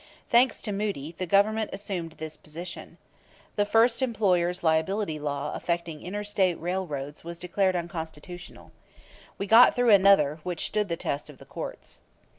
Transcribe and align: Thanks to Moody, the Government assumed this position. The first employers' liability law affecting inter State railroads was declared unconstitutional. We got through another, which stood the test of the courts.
Thanks 0.31 0.63
to 0.63 0.71
Moody, 0.71 1.13
the 1.15 1.27
Government 1.27 1.69
assumed 1.71 2.13
this 2.13 2.35
position. 2.35 2.97
The 3.55 3.67
first 3.67 4.01
employers' 4.01 4.63
liability 4.63 5.19
law 5.19 5.53
affecting 5.53 6.01
inter 6.01 6.23
State 6.23 6.55
railroads 6.59 7.23
was 7.23 7.37
declared 7.37 7.75
unconstitutional. 7.75 8.71
We 9.37 9.45
got 9.45 9.75
through 9.75 9.91
another, 9.91 10.39
which 10.41 10.65
stood 10.65 10.87
the 10.89 10.97
test 10.97 11.29
of 11.29 11.37
the 11.37 11.45
courts. 11.45 12.01